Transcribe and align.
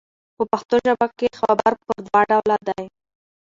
په 0.35 0.43
پښتو 0.51 0.75
ژبه 0.85 1.05
کښي 1.17 1.29
خبر 1.39 1.71
پر 1.85 1.97
دوه 2.05 2.21
ډوله 2.31 2.55
دئ. 2.67 2.85